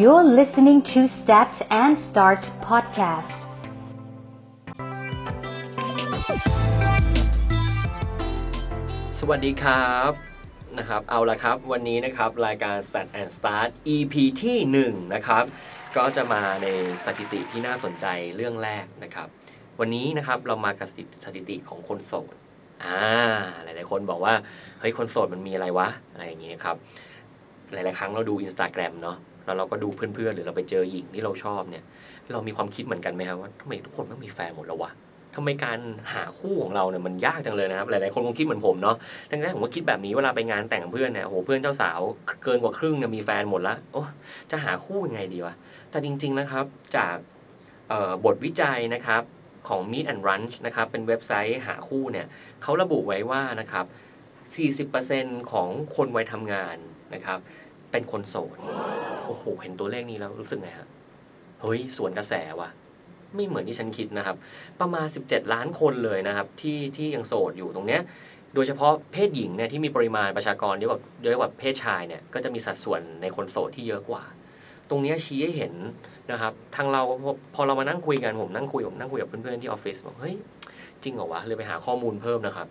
[0.00, 3.36] You're listening to Stats and Start podcast.
[9.18, 10.10] สวัสดีครับ
[10.78, 15.44] นะครับ เอาละครับ วันนี้นะครับรายการ Stat and Start EP ที่ 1 นะครับ
[15.96, 16.66] ก็จะมาใน
[17.04, 19.28] สถิติที่น่าสนใจเรื่องแรกนะครับ
[19.80, 20.88] วันนี้นะครับเรามากับ
[21.24, 22.34] สถิติของคนโสด
[22.84, 23.00] อ่า
[23.62, 24.34] หลายๆ คนบอกว่า
[24.80, 26.76] เฮ้ย คนโสดมันมีอะไรวะ อะไรอย่างนี้ครับ
[27.72, 31.84] หลายๆ ครั้งเราดู Instagram เนาะ แล้วเราก็ดูเพื่อนๆ หรือเราไปเจอหญิงที่เราชอบเนี่ย
[32.32, 34.92] เรามีความคิดเหมือนกันไหมครับว่าทำไมทุกคนไม่มีแฟนหมดแล้ววะ
[35.34, 35.78] ทำไมการ
[36.14, 38.96] หาคู่ของเราเนี่ยมันยากจังเลยนะครับ หลายๆคนคงคิดเหมือนผมเนาะ
[39.30, 42.00] ดังนั้นผมก็คิดแบบนี้เวลาไปงานแต่งเพื่อนเนี่ยโอ้โหเพื่อนเจ้าสาว
[42.44, 44.02] เกินกว่าครึ่งเนี่ยมีแฟนหมดละโอ้
[44.50, 45.54] จะหาคู่ยังไงดีวะ
[45.90, 46.64] แต่จริง ๆนะครับ
[46.96, 47.16] จาก
[48.24, 49.22] บทวิจัยนะครับ
[49.68, 52.26] ของ Meet and Lunch นะครับเป็นเว็บไซต์หาคู่เนี่ย
[52.62, 53.86] เขาระบุไว้ว่านะครับ
[54.88, 56.76] 40%ของคนวัยทำงาน
[57.14, 57.38] นะครับ
[57.90, 58.56] เป็นคนโสด
[59.26, 60.88] โอ้โห เห็นตัวเลขนี้แล้วรู้สึกไงฮะ
[61.62, 62.70] เฮ้ย สวนกระแสว่ะ
[63.34, 64.36] ไม่เหมือนที่ฉันคิดนะครับ
[64.80, 68.02] ประมาณ 17 ล้านคนเลยนะครับ ที่ที่ยังโสดอยู่ตรงเนี้ย
[68.54, 74.22] โดยเฉพาะเพศหญิงเนี่ยที่มีปริมาณประชากรเยอะกว่าเยอะกว่าเพศชายเนี่ย ก็จะมีสัดส่วนในคนโสดที่เยอะกว่า
[74.90, 75.74] ตรงเนี้ยชี้ให้เห็น
[76.32, 80.36] นะครับ ทางเราพอพอเรามานั่งคุยกันผมนั่งคุยผมนั่งคุยกับเพื่อนๆที่ออฟฟิศบอกเฮ้ย
[81.02, 82.66] จริงเหรอวะเลยไปหาข้อมูลเพิ่มนะครับ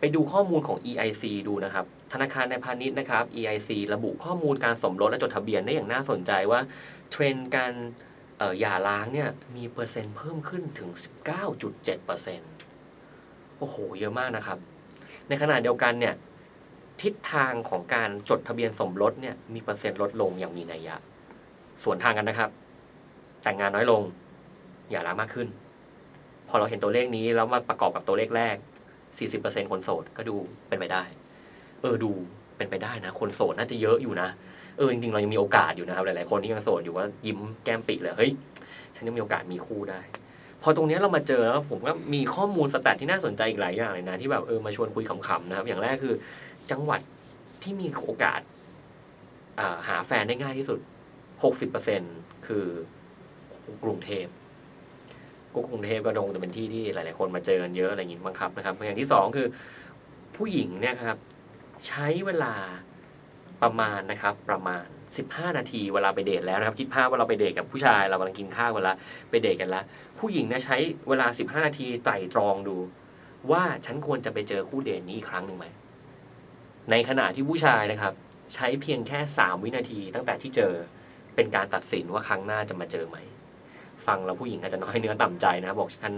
[0.00, 6.60] ไปดูข้อมูลของ EIC ดูนะครับ ธนาคารในพาณิชย์นะครับ EIC ระบุข้อมูลการสมรสและจดทะเบียนได้อย่างน่าสนใจว่า
[7.10, 7.72] เทรนด์การ
[8.38, 10.88] เอ่อหย่าร้างเนี่ยมีเปอร์เซ็นต์เพิ่มขึ้นถึง
[11.44, 12.50] 19.7%เปอร์เซ็นต์
[13.58, 14.58] โอ้โห เยอะมากนะครับ
[15.28, 16.14] ในขณะเดียวกันเนี่ย
[17.02, 20.96] ทิศทางของการจดทะเบียนสมรสเนี่ยมีเปอร์เซ็นต์ลดลงอย่างมีนัยยะ
[21.84, 22.50] ส่วนทางกันนะครับ
[23.42, 24.02] แต่งงานน้อยลง
[24.90, 25.48] หย่าร้างมากขึ้น
[26.48, 28.56] พอเราเห็นตัวเลขนี้แล้วมาประกอบกับตัวเลขแรก
[29.12, 30.34] 40%คนโสดก็ดู
[30.68, 31.02] เป็นไปได้
[31.82, 32.10] เออดู
[32.56, 34.28] เป็นไปได้นะ คนโสดน่าจะเยอะอยู่นะ
[34.76, 38.32] เออจริงๆเรายังมีโอกาสอยู่นะครับหลายๆคนที่ยังโสดอยู่ว่ายิ้มแก้มปิเลยเฮ้ย
[38.94, 40.00] ฉันยังมีโอกาสมีคู่ได้
[40.62, 46.14] พอตรงนี้เรามาเจอแล้วผมก็มีข้อมูลสแตทที่น่าสนใจอีกหลายอย่างเลยนะ ที่แบบเออมาชวนคุยขำๆนะครับ อย่างแรกคือ
[46.70, 47.00] จังหวัด
[47.62, 50.78] ที่มีโอกาสาหาแฟนได้ง่ายที่สุด
[51.62, 52.64] 60%คือ
[53.84, 54.26] กรุงเทพ
[55.54, 59.46] ก็กรุงเทพก็ดงจะเป็นที่ที่หลาย ๆ คนมาเจอกันเยอะอะไรอย่างนี้บังคับนะครับอย่างที่สองคือ
[60.36, 61.18] ผู้หญิงเนี่ยครับ
[61.86, 62.54] ใช้เวลา
[63.62, 64.84] ประมาณนะครับประมาณ
[65.20, 68.96] 15 นาทีเวลาไปเดทแล้วนะครับ คิดภาพว่าเราไปเดทกับผู้ชายเรากำลังกินข้าวกันละ
[69.30, 69.82] ไปเดทกันละ
[70.18, 70.76] ผู้หญิงเนี่ยใช้
[71.08, 72.76] เวลา 15 นาทีไต่ตรองดู
[73.52, 75.66] ว่าฉันควรจะไปเจอคู่เดทนี้อีกครั้งหนึ่งไหม
[76.90, 78.12] ในขณะที่ผู้ชายนะครับ
[78.54, 80.72] ใช้เพียงแค่ 3 วินาทีตั้งแต่ที่เจอ
[81.34, 83.16] เป็นการตัดสินว่าครั้งหน้าจะมาเจอไหม
[84.10, 86.12] ฟังแล้วผู้หญิงอาจจะน้อยเนื้อต่ำใจนะ บอกฉัน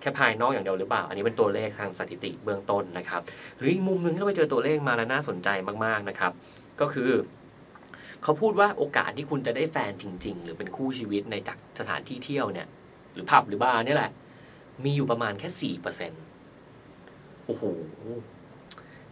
[0.00, 3.22] แค่ภายนอกอย่างเดียวหรือเปล่า อันนี้เป็นตัวเลขทางสถิติเบื้องต้นนะครับ
[3.56, 5.48] หรืออีกมุมหนึ่งที่เราไปเจอตัวเลขมาแล้วน่าสนใจ
[5.84, 6.32] มากๆนะครับ
[6.80, 7.10] ก็คือ
[8.22, 12.66] เขาพูดว่าโอกาสที่คุณจะได้แฟนจริง ๆ หรือเป็นคู่ชีวิตในจากสถานที่เที่ยวเนี่ย
[13.12, 14.10] หรือผับหรือบาร์เนี่ยแหละ
[14.84, 16.22] มีอยู่ประมาณแค่สี่เปอร์เซ็นต์
[17.46, 17.62] โอ้โห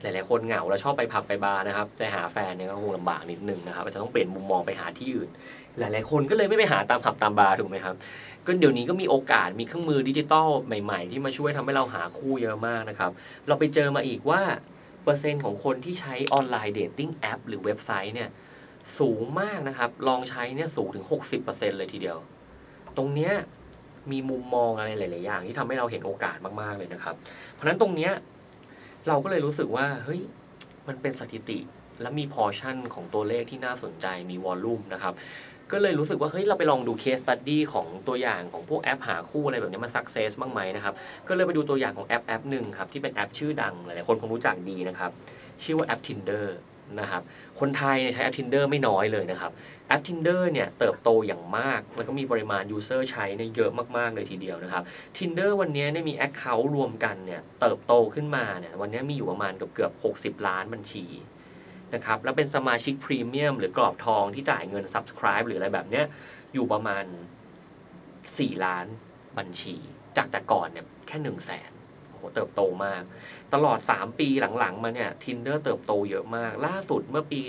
[0.03, 5.31] หลาย ๆ คนเหงาแล้วชอบไปผับไปบาร์นะครับแต่หาแฟนเนี่ยก็คงลำบากนิดนึงนะครับอาจจะต้องเปลี่ยนมุมมองไปหาที่อื่น
[5.78, 7.94] หลาย ๆ คนก็เลยไม่ไปหาตามผับตามบาร์ถูกไหมครับ
[8.47, 13.10] ก็เดี๋ยวนี้ก็มีโอกาสมีเครื่องมือดิจิตอลใหม่ ๆ ที่มาช่วยทำให้เราหาคู่เยอะมากนะครับ
[13.49, 14.43] เราไปเจอมาอีกว่า
[15.05, 18.28] เปอร์เซ็นต์ของคนที่ใช้ online dating app หรือเว็บไซต์เนี่ย
[18.99, 21.05] สูงมากนะครับ ลองใช้เนี่ยสูงถึง
[21.41, 22.19] 60%เลยทีเดียว
[22.97, 23.33] ตรงเนี้ย
[24.10, 27.15] มีมุมมองอะไรหลาย ๆ อย่างที่ทำให้เราเห็นโอกาสมาก ๆ เลยนะครับ
[27.53, 28.12] เพราะฉะนั้นตรงเนี้ย
[29.09, 30.21] เราก็เลยรู้สึกว่าเฮ้ย
[30.88, 31.59] มันเป็นสถิติ
[32.03, 35.15] และมีพอชั่นของตัวเลขที่น่าสนใจมี volume นะครับ
[35.72, 40.94] ก็เลยรู้สึกว่าเฮ้ยเราไปลองดู case study ของตัวอย่างของพวกแอปหาคู่อะไรแบบนี้มัน success บ้างไหมนะครับ
[41.28, 45.12] ก็เลยไปดูตัวอย่างของแอปแอปหนึ่งครับ ที่เป็นแอปชื่อดัง หลายๆคนคงรู้จักดีนะครับ
[45.65, 46.44] ชื่อว่าแอป Tinder
[47.01, 47.23] นะครับ
[47.61, 49.53] คนไทยเนี่ยใช้แอป Tinder ไม่น้อยเลยนะครับ
[49.89, 54.83] แอป Tinder เนี่ยเติบโตอย่างมาก แล้วก็มีปริมาณยูเซอร์ใช้เนี่ยเยอะมาก ๆ เลยทีเดียวนะครับ
[55.17, 59.93] Tinder วันนี้เนี่ยมี Account รวมกันเนี่ยเติบโตขึ้นมาเนี่ยวันนี้มีอยู่ประมาณเกือบเกือบ
[60.41, 61.06] 60 ล้านบัญชี
[61.95, 66.04] นะครับแล้วเป็นสมาชิกพรีเมียมหรือกรอบทองที่จ่ายเงิน Subscribe หรืออะไรแบบเนี้ย
[66.54, 67.04] อยู่ประมาณ
[67.84, 68.86] 4 ล้าน
[69.39, 69.77] บัญชี
[70.16, 71.71] จากแต่ก่อนเนี่ยแค่1 0 0 0 0แสน
[72.34, 73.03] เติบโตมาก
[73.55, 74.28] ตลอด 3 ปี
[74.59, 77.43] หลังๆ มาเนี่ย Tinder เติบโตเยอะมาก ล่าสุดเมื่อปี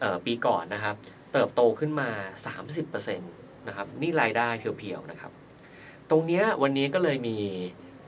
[0.00, 0.94] เอ่อปีก่อนนะครับ
[1.32, 2.08] เติบโตขึ้นมา
[2.68, 5.32] 30%นะครับ นี่รายได้เพียวๆนะครับ
[6.10, 7.36] ตรงเนี้ยวันนี้ก็เลยมี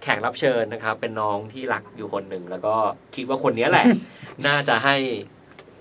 [0.03, 2.77] แขกรับเชิญนะครับ เป็นน้องที่รักอยู่คนหนึ่ง แล้วก็
[3.15, 3.87] คิดว่าคนเนี้ยแหละ
[4.47, 4.97] น่าจะให้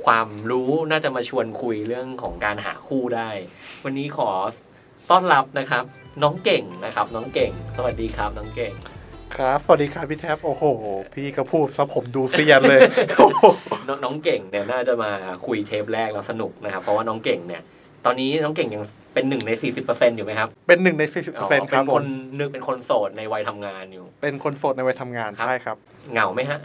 [0.05, 3.29] ความรู้น่าจะมาชวนคุยเรื่องของการหาคู่ได้
[3.83, 4.29] วันนี้ขอ
[5.11, 5.83] ต้อนรับนะครับ
[6.23, 8.73] น้องเก่งนะครับ น้องเก่ง สวัสดีครับน้องเก่ง
[9.37, 10.63] ครับ สวัสดีครับพี่แท็บ โอ้โห
[11.13, 12.79] พี่ก็พูดซะผมดูเซียนเลย
[13.17, 13.45] โอ้โห
[13.87, 15.11] น้องน้องเก่งเนี่ยน่าจะมา
[15.45, 17.61] คุยเทปแรกแล้วสนุกนะครับ เพราะว่าน้องเก่งเนี่ย
[18.05, 18.83] ตอนนี้น้องเก่งยัง
[19.13, 19.51] เป็นหนึ่งใน
[19.85, 22.05] 40%อยู่ไหมครับ เป็นหนึ่งในสี่สิบอ๋อเปอร์เซ็นต์ครับเป็นผคมน
[22.37, 25.77] หนึ่งเป็นคนโสดในวัยทำงานอยู่ เป็นคนโสดในวัยทำงานครับใช่ครับ
[26.11, 26.59] เหงาไหมฮะ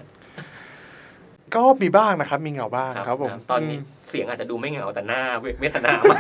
[1.55, 6.19] ก็มีบ้างนะครับ มีเหงาบ้างครับผม ตอนนี้มเสียงอาจจะดูไม่เหงาแต่หน้าเวเวทนามาก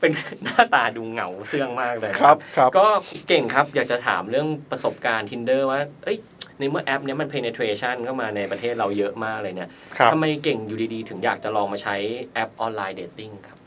[0.00, 0.12] เป็น
[0.44, 2.86] หน้าตาดูเหงาเสื่องมากเลยครับครับก็
[3.28, 6.18] เก่งครับอยากจะถามเรื่องประสบการณ์ Tinder ว่า เอ้ย
[6.58, 11.96] ในเมื่อแอปเนี้ยมัน penetration เข้ามาในประเทศเราเยอะมากเลยเนี่ยครับทำไมเก่งอยู่ดีๆ ถึงอยากจะลองมาใช้
[12.34, 13.58] แอป online dating ครับ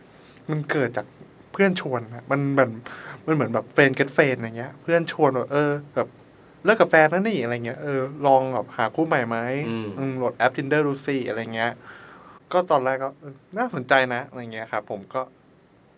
[0.49, 1.05] มันเกิดจาก
[1.53, 2.71] เพื่อนชวนอะมันเหมือน
[3.25, 6.07] มันเหมือนแบบ friend get friend อย่างเงี้ย เพื่อนชวนแบบเออแบบ
[6.65, 9.37] เลิกกับแฟนนั่นนี่อะไรเงี้ยเออลองแบบหาคู่ใหม่ไหม
[9.67, 11.71] อืมอืมโหลดแอป Tinder ดูสิอะไรเงี้ย
[12.53, 15.21] ก็ตอนแรกก็เออน่าสนใจนะอะไรเงี้ยครับผมก็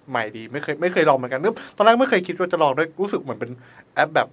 [0.09, 3.51] ใหม่ดี ไม่เคยไม่เคยลองเหมือนกันนึกตอนแรกไม่เคยคิดว่าจะลองด้วยรู้สึกเหมือนเป็น
[3.95, 4.27] แอปแบบ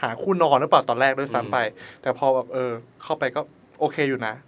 [0.00, 1.58] หาคู่นอนหรือเปล่าตอนแรกด้วยซ้ำไป
[2.02, 2.70] แต่พอแบบเออ
[3.02, 3.40] เข้าไปก็
[3.80, 4.47] โอเคอยู่นะอ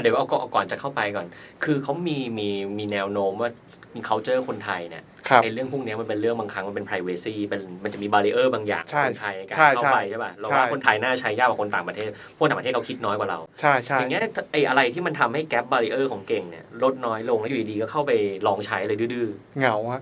[0.00, 1.26] เดี๋ยวเอาก่อนเอาก่อนจะเข้าไปก่อน
[1.64, 2.48] คือเขามีมี
[2.78, 3.50] มีแนวโน้มว่า
[3.94, 14.22] มี culture คนไทยเนี่ยครับไอ้เรื่องพวกเนี้ยมันเป็นเรื่องบางครั้งมันเป็น privacy เป็นมันจะมี barrier บางอย่างใช่คนไทยในการใช่เข้าไปใช่ป่ะเราใช่ว่าคนไทยน่าใช้ยากกว่าคนต่างประเทศพวกต่างประเทศเขาคิดน้อยกว่าเราใช่ใช่อย่างเงี้ย
[14.52, 18.12] ไอ้อะไรที่มันทำให้แก p บ a r ริเออร์ของเก่งเนี่ยลดน้อยลงแล้วอยู่ดีๆก็เข้าไป
[18.46, 19.28] ลองใช้เลยคือ
[19.58, 20.00] เหงาอะ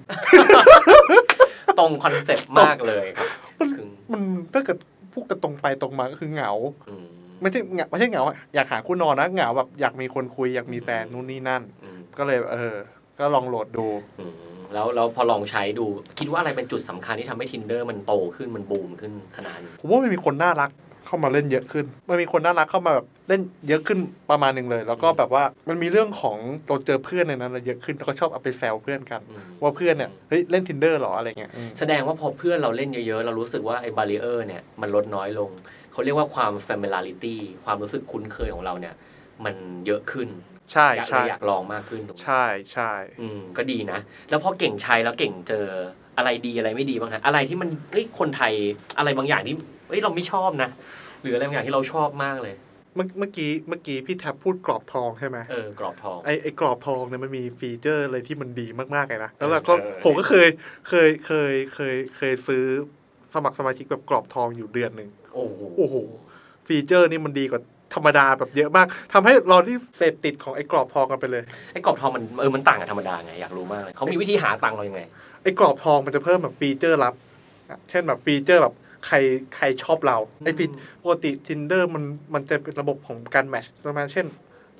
[0.88, 3.28] ๆตรง concept มากเลยครับ
[3.76, 4.22] คือมัน
[4.54, 4.78] ถ้าเกิด
[5.12, 6.52] พูดกันตรงไปตรงมาก็คือเหงา
[6.88, 7.06] อืม
[7.40, 12.74] ไม่ใช่เหงาไม่ใช่เหงาอะอยากหาคู่นอนนะเหงาแบบอยากมีคนคุยอยากมีแฟนนู่นนี่นั่น อืมก็เลย เออ
[13.18, 13.86] ก็ลองโหลดดู
[14.18, 14.32] อืม
[14.74, 15.86] แล้วแล้วพอลองใช้ดู
[16.18, 20.70] คิดว่าอะไรเป็นจุดสำคัญที่ทำให้ Tinder มันโตขึ้นมันบูมขึ้นขนาดนี้ผมว่ามันมีคนน่ารัก
[21.06, 23.98] เข้ามาเล่นเยอะขึ้น มันมีคนน่ารักเข้ามาแบบเล่นเยอะขึ้น
[24.30, 26.36] ประมาณหนึ่งเลย แล้วก็แบบว่ามันมีเรื่องของ
[26.66, 35.50] เราเจอเพื่อนในนั้นเยอะขึ้นแล้วก็ชอบเอาไปแซวเพื่อนกัน อืม ว่าเพื่อนเนี่ยเฮ้ยเล่น tinder หรออะไรเงี้ยอืมแสดงว่าพอเพื่อนเราเล่นเยอะๆ เรารู้สึกว่าไอ้บาริเออร์เนี่ยมันลดน้อยลง
[35.96, 38.94] เขาเรียกว่าความ familiarity ความรู้สึกคุ้นเคยของเราเนี่ย
[39.44, 39.54] มัน
[39.86, 40.28] เยอะขึ้น
[40.72, 42.90] ใช่อยากใช่อยากลองมากขึ้นใช่ใช่
[43.20, 43.98] อืมก็ดีนะ
[44.30, 45.66] แล้วพอเก่งใช้แล้วเก่งเจอ
[46.18, 48.52] อะไรดีอะไรไม่ดีบ้างฮะอะไรที่มันเอ้ยคนไทย
[48.98, 49.54] อะไรบางอย่างที่
[49.88, 50.70] เอ้ยเราไม่ชอบนะ
[51.22, 52.54] หรืออะไรบางอย่างที่เราชอบมากเลย
[52.94, 60.48] เมื่อเมื่อกี้เมื่อกี้พี่แท็บพูดกรอบทองใช่ไหมเออกรอบทองไอไอกรอบทองเนี่ยมันมี feature อะไรที่มันดีมากๆเลยนะแล้วเราก็เออผมก็เคย
[60.88, 62.64] เคยเคยเคยเคยซื้อ
[63.34, 65.94] สมัครสมาชิกแบบกรอบทองอยู่เดือนหนึ่ง โอ้โหโอ้โห
[66.66, 67.60] feature นี่มันดีกว่า
[67.94, 71.42] ธรรมดาแบบเยอะมากทำให้เราที่เสพติดของไอ้กรอบทองกันไปเลย
[71.72, 75.00] ไอ้กรอบทองมันเออมันต่างกับธรรมดาไงอยากรู้มากเลยเขามีวิธีหาตังค์เรายังไง
[75.42, 77.14] ไอ้กรอบทองมันจะเพิ่มแบบ feature ลับ
[77.70, 78.74] อะเช่นแบบ feature แบบ
[79.06, 79.16] ใคร
[79.56, 80.64] ใครชอบเราไอ้ฟี
[81.02, 82.04] ปกติ Tinder มัน
[82.34, 84.26] มันจะเป็นระบบของการ match ประมาณเช่น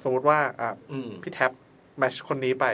[0.03, 1.53] สมมติว่าอ่าอืมพี่แท็บ
[1.99, 2.65] match คนนี้ไป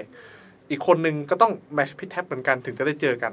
[0.70, 3.32] อีกคนนึงก็ต้อง match พี่แท็บเหมือนกันถึงจะได้เจอกัน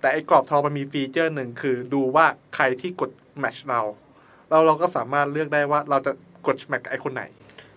[0.00, 3.10] แต่ไอ้กรอบทองมันมี feature หนึ่งคือดูว่าใครที่กด
[3.40, 3.80] match เรา
[4.50, 6.12] เราเราก็สามารถเลือกได้ว่าเราจะ
[6.46, 7.22] กด match กับไอ้คนไหน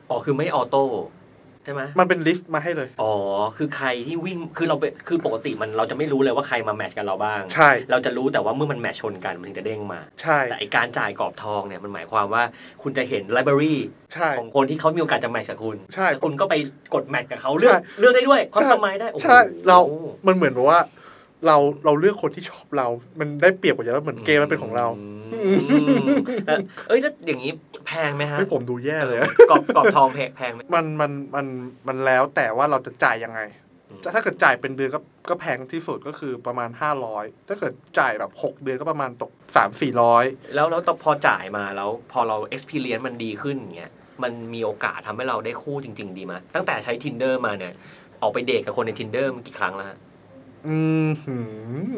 [0.09, 0.85] อ๋อ คือไม่ auto
[1.65, 3.13] ใช่ไหมมันเป็น list มาให้เลย อ๋อ
[3.57, 12.43] คือใครที่วิ่ง คือเราเป็นคือปกติมันเราจะไม่รู้เลยว่าใครมา match กับเราบ้าง ใช่ เราจะรู้แต่ว่าเมื่อมัน match ชนกันมันถึงจะเด้งมา ใช่ แต่ไอการจ่ายกรอบทองเนี่ยมันหมายความว่า
[12.83, 13.75] คุณจะเห็น library
[14.13, 16.55] ใช่ของคนที่เขามีโอกาสจะ match กับคุณ ใช่แล้วคุณก็ไป
[16.93, 19.77] กด match กับเขาเลือกใช่เลือกได้ด้วยคอสใช่ตอมไมได้โอ้โหใช่ เรา
[20.27, 20.79] มันเหมือนแบบว่า
[21.47, 22.87] เราเราเลือกคนที่ชอบเรา
[23.19, 25.51] มันได้เปรียบกว่าเยอะเหมือนเกมมันเป็นของเราอื
[26.03, 26.05] ม
[26.45, 26.53] แต่
[26.87, 27.51] เอ้ยแล้วอย่างนี้
[27.87, 31.45] แพงไหมฮะให้ผมดูแย่เลยอะกรอบกรอบทองแพงแพงไหมมันมันมัน
[31.87, 33.39] มันแล้วแต่ว่าเราจะจ่ายยังไง
[33.89, 36.69] อืมถ้าเกิดจ่ายเป็นเดือนก็ก็แพงที่สุดก็คือประมาณ
[37.09, 39.69] 500 ถ้าเกิดจ่ายแบบ 6 เดือนก็ประมาณตก 3
[40.11, 43.91] 400 แล้วแล้วตอนพอจ่ายมาแล้วพอเรา experience มันดีขึ้นอย่างเงี้ย
[44.23, 47.73] มันมีโอกาสทำให้เราได้คู่จริง ๆ ดีไหมตั้งแต่ใช้ tinder มาเนี่ย
[48.21, 49.97] ออกไปเดทกับคนใน tinder มันกี่ครั้งแล้วฮะ
[50.67, 50.77] อื
[51.07, 51.35] มหื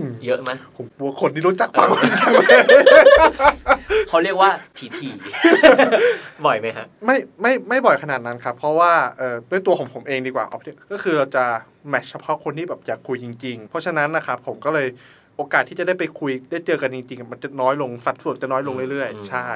[0.01, 2.62] มเยอะไหมผมกลัวคนที่รู้จักฟังมันจังเลย
[4.10, 5.10] เขาเรียกว่าทีที
[6.45, 10.60] บ่อยไหมฮะ ไม่ไม่ไม่บ่อยขนาดนั้นครับ เพราะว่าเอ่อด้วยตัวของผมเองดีกว่าเอา
[10.91, 11.45] ก็คือเราจะ
[11.89, 14.88] แมทช์เฉพาะคนที่แบบอยากคุยจริง ๆ เพราะฉะนั้นนะครับผมก็เลย
[15.38, 19.48] โอกาสที่จะได้ไปคุยได้เจอกันจริงๆ มันจะน้อยลงสัดส่วนจะน้อยลงเรื่อยอืมๆใช่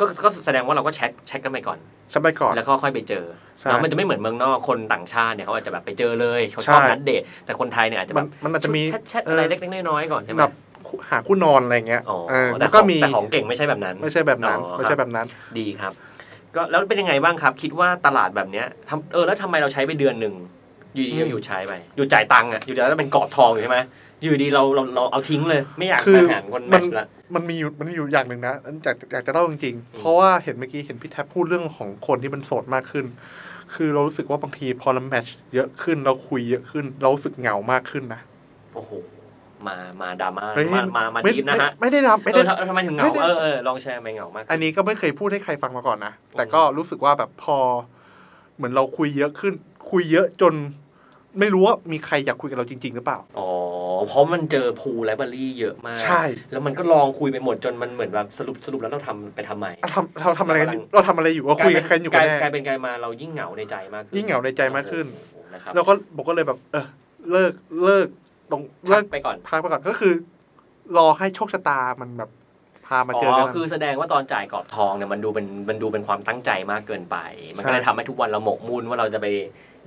[0.00, 1.78] ก็ก็แสดงว่าเราก็แชทแชทกันไปก่อน
[2.12, 3.24] ฉันไปก่อน แล้วก็ค่อยไปเจอ
[3.60, 10.52] ใช่แล้วมันจะไม่เหมือนเมืองนอกคนต่างชาติเนี่ยเขาอาจจะแบบไปเจอเลยเขาใช่ชอบนัดเดทแต่คนไทยเนี่ยอาจจะมัแบนบมันอาจจะมีแชทแชทอะไรเล็กๆน้อยๆก่อนใช่ไหมแบบ
[11.10, 15.26] หาคู่นอนอะไรเงี้ยอ๋อเออแต่แล้วขก็องมีแต่ของเก่งไม่ใช่แบบนั้น ไม่ใช่แบบนั้นอ๋อไม่ใช่แบบนั้น
[15.58, 15.92] ดีครับ
[16.54, 20.34] ก็แล้วเป็นยังไงบ้างครับ คิดว่าตลาดแบบเนี้ยทำเออแล้วทำไมเราใช้ไปเดือนหนึ่ง
[20.94, 23.78] อยู่ดีอืก็มอยู่ใช้ไปอยู่จ่ายตังค์อะอยู่จ่ายแล้วเป็นกรอบทองอยู่ใช่ไหม
[24.22, 33.06] อยู่ดีเราเราเราเอาทิ้งเลย ไม่อยากคือมาหารคนแมมัทนช์ละมันมีอยู่มันมีอยู่อย่างหนึ่งนะอันอยากอยากจะเล่าจริงอืมๆเพราะว่าเห็นเมื่อกี้เห็นพี่แท็บพูดเรื่องของคนที่มันโสดมากขึ้น
[33.74, 38.20] คือเรารู้สึกว่าบางทีพอเราแมทช์เยอะขึ้นเราคุยเยอะขึ้น เรารู้สึกเหงามากขึ้นนะ
[38.74, 38.90] โอ้โห
[39.66, 47.56] มามาดราม่าเฮ้ยมามามาไม่ดีฟนะฮะไม่ไม่ได้ทำไม่เอได้อทำทำไมถึงเหไม่งาได้เออเออลองแชร์ไปเหงามาก อันนี้ก็ไม่เคยพูดให้ใครฟังมาก่อนนะแต่ก็รู้สึกว่าแบบพอ
[48.56, 49.54] เหมือนเราคุยเยอะขึ้น
[49.90, 50.54] คุยเยอะจน
[51.38, 53.48] ไม่รู้ว่ามีใครอยากคุยกับเราจริง ๆ หรือเปล่า อ๋อ
[54.08, 56.22] เพราะมันเจอพูไลบรารีเยอะมาก ใช่
[56.52, 66.86] แล้วมันก็ลองคุยไปหมดจนมันเหมือนแบบสรุปสรุปแล้วเราทำไปทำไมเราทำเราทำอะไรกันอยู่เราทำอะไรอยู่ว่าคุยกันอยู่กกันลายแน่กลายเป็นกลายมาเรายิ่งเหงาในใจมากขึ้นยิ่งเหงาในใจมากขึ้นโอ้โหนะครับแล้วก็ผมก็เลยแบบ เออ
[67.30, 67.52] เลิก
[67.84, 68.06] เลิก
[68.50, 70.12] ตรงเลิกไปก่อนพักไปก่อนก็คือ
[70.96, 72.30] รอให้โชคชะตามันแบบ
[72.86, 77.16] พามาเจออ๋กัอนคือแสดงว่าตอนจ่ายกรอบทองเนี่ยมันดูเป็นมันดูเป็นความตั้งใจมากเกินไป
[77.56, 79.26] มันก็เลยใช่ทำให้ทุกวันเราหมกมุ่นว่าเราจะไป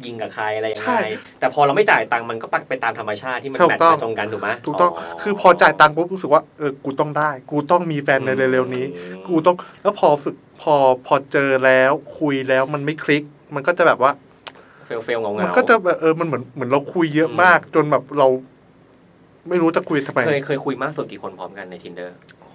[0.06, 1.10] ยิงกับใครอะไรยังใช่ไง
[1.40, 10.74] แต่พอเราไม่จ่ายตังค์มันก็ปักไปตามธรรมชาติที่มันถูกแมทต้องมาตรงกันถูกไหมถูกต้องคือพอจ่ายตังค์ปุ๊บรู้สึกว่าเออกูต้องได้ กูต้องมีแฟนในเร็วๆนี้อืมกูต้องแล้วพอฝึกพอ
[11.08, 13.24] พอเจอแล้วคุยแล้วมันไม่คลิก
[13.56, 14.12] มันก็จะแบบว่า
[14.86, 18.28] เฟลเฟลเงาเงามันก็จะแบบเออมันเหมือนเหมือนเราคุยเยอะมาก จนแบบเรา
[19.50, 22.10] ไม่รู้จะคุยทำไมเคยเคยคุยมากสุดกี่คนพร้อมกันใน tinder
[22.42, 22.48] อ่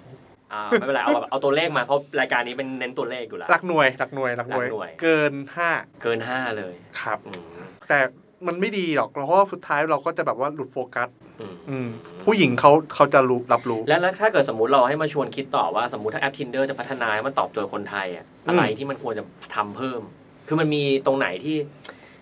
[0.57, 5.69] าไม่เป็นไรเอาแบบเอาตัวเลขมาเพราะรายการนี้เป็นเน้นตัวเลขอยู่แล้วหลักหน่วยหลักหน่วยหลักหน่วยหลักหน่วยเกินห้า
[6.03, 7.99] เกินห้าเลยครับอืมแต่
[8.47, 11.87] มันไม่ดีหรอก เพราะว่าสุดท้ายเราก็จะแบบว่าหลุดโฟกัสอืมอืม
[12.25, 19.23] ผู้หญิงเขาเขาจะรู้รับรู้แล้วแล้วถ้าเกิดสมมติเราให้มาชวนคิดต่อว่าสมมติถ้าแอป Tinder จะพัฒนาให้มันตอบโจทย์คนไทยอะอะไรที่มันควรจะ
[19.55, 20.01] ทำเพิ่ม
[20.47, 21.57] คือมันมีตรงไหนที่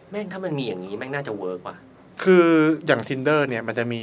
[0.09, 1.77] แม่งถ้ามันมีอย่างนี้แม่งน่าจะเวิร์กว่ะ
[2.23, 2.47] คือ
[2.85, 4.01] อย่าง tinder เนี่ยมันจะมี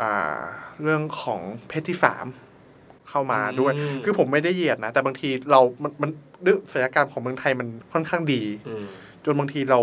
[0.00, 0.38] อ่า
[0.82, 2.24] เรื่องของเพศที่สาม
[3.10, 6.10] เข้ามาด้วยอืมคือผมไม่ได้เหยียดนะ แต่บางทีเรา มันมัน
[6.44, 8.86] ด้วยศัลยกรรมของเมืองไทยมันค่อนข้างดีอืม
[9.24, 9.80] จนบางทีเรา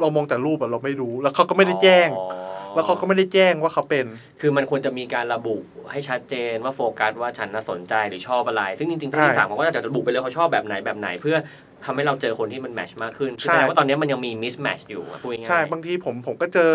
[0.00, 4.06] เรามองแต่รูปอะเราไม่รู้ แล้วเขาก็ไม่ได้แจ้งอ๋อแล้วเขาก็ไม่ได้แจ้งว่าเขาเป็น
[4.40, 5.56] คือมันควรจะมีการระบุ
[5.90, 11.36] ให้ชัดเจนว่าโฟกัสว่าฉันน่ะสนใจหรือชอบอะไร ซึ่งจริงๆผู้ที่ใช่สามเขาก็จะระบุไปเลยเขาชอบแบบไหนแบบไหนเพื่อ
[11.84, 16.74] ทำให้เราเจอคนที่มันแมทช์มากขึ้นใช่แสดงว่าตอนนี้มันยังมีมิสแมทช์อยู่อะพูดง่ายๆใช่ บางทีผมผมก็เจอ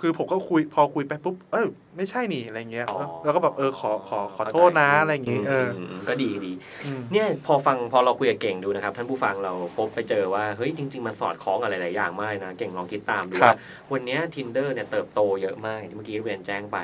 [0.00, 1.66] คือผมก็คุยพอคุยไปปุ๊บ เออ
[1.96, 6.52] ไม่ใช่นี่อะไรเงี้ยอ๋อ แล้วก็แบบเออขอขอขอโทษนะอะไรอย่างงี้เออมก็ดีดี
[6.84, 13.56] อืม เนี่ยพอฟังพอเราคุยกับเก่งดูนะครับ ท่านผู้ฟังเราพบไปเจอว่าเฮ้ยจริง ๆ มันสอดคล้องอะไรหลายอย่างมากเลยนะ เก่งลองคิดตามดูครัว่าบ
[13.92, 16.78] วันเนี้ย tinder เนี่ยเติบโตเยอะมากที่เมื่อกี้เรียนแจ้งไป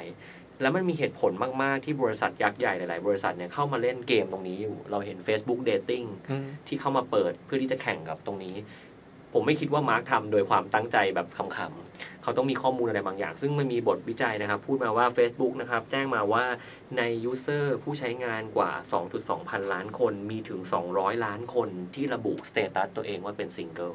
[0.63, 1.33] แล้วมันมีเหตุผล
[1.63, 8.57] มาก ๆ ที่บริษัทยักษ์ใหญ่หลาย ๆ บริษัทเนี่ยเข้ามาเล่นเกมตรงนี้อยู่ เราเห็น Facebook Dating อืม ที่เข้ามาเปิดเพื่อที่จะแข่งกับตรงนี้
[9.37, 16.45] ผมไม่คิดว่ามาร์คทำโดยความตั้งใจแบบขำๆเขาต้องมีข้อมูลอะไรบางอย่าง ซึ่งมันมีบทวิจัยนะครับ พูดมาว่า Facebook นะครับ แจ้งมาว่า
[16.99, 18.71] ใน user ผู้ใช้งานกว่า
[19.11, 20.61] 2.2 พันล้านคน มีถึง
[20.93, 23.93] 200 ล้านคนที่ระบุ status ตัวเองว่าเป็นซิงเกิล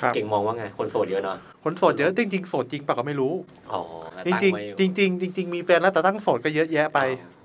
[0.00, 3.32] ครับเก่งมองว่าไง คนโสดเยอะเนาะคนโสดเยอะ จริงๆโสดจริงปะก็ไม่รู้
[3.72, 3.80] อ๋อ
[4.26, 6.98] จตั้งริงไว้อยู่ๆจริงๆจริงๆมีแฟนแล้วแต่ตั้งโสดก็เยอะแยะไป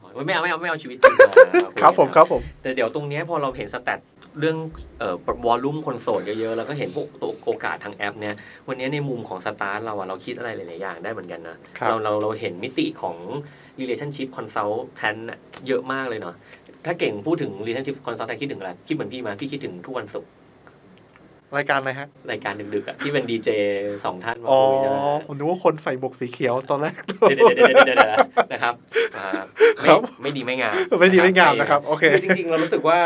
[0.03, 3.99] อ๋อไม่เอาไม่เอาไม่เอาชีวิตจริงก่อนนะครับผมครับผมแต่เดี๋ยวตรงเนี้ยพอเราเห็น stat
[4.39, 4.57] เรื่อง
[4.99, 5.15] เอ่อ
[5.45, 7.07] วอลลุ่มคนโสดเยอะๆ แล้วก็เห็นพวก
[7.45, 8.35] โอกาสทางแอปเนี่ย
[8.67, 13.17] วันนี้ในมุมของสตาร์ทเราอะเราคิดอะไรหลายๆอย่างได้เหมือนกันนะครับเราเราเราเห็นมิติของ
[13.79, 16.35] relationship consultant อะเยอะมากเลยเนาะ
[16.85, 20.31] ถ้าเก่งพูดถึง relationship consultant คิดถึงอะไร คิดเหมือนพี่มาพี่คิดถึงทุกวันศุกร์
[21.57, 23.49] รายการอะไรฮะ รายการดึกๆอะที่เป็นดีเจ
[24.05, 28.19] สองท่านมาอ๋อคุยใช่ไหมผมนึกว่าคนใส่หมวกสีเขียวตอนแรกเดี๋ยวเดี๋ยวเดี๋ยวเดี๋ยวเดี๋ยว
[28.51, 28.73] นะครับ
[29.17, 29.27] อ่า
[29.85, 32.99] ครัไม่บไม่ดีไม่งามไม่ดีไม่งามนะครับ โอเคคือจริงๆ เรารู้สึกว่า